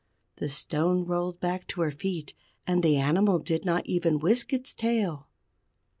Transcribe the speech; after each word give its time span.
The 0.37 0.49
stone 0.49 1.05
rolled 1.05 1.39
back 1.39 1.67
to 1.67 1.81
her 1.81 1.91
feet, 1.91 2.33
and 2.65 2.81
the 2.81 2.97
animal 2.97 3.37
did 3.37 3.65
not 3.65 3.85
even 3.85 4.17
whisk 4.17 4.51
its 4.51 4.73
tail. 4.73 5.27